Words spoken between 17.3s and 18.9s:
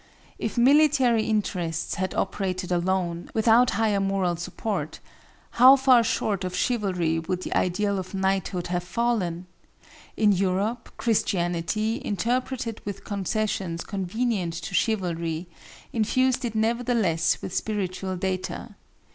with spiritual data.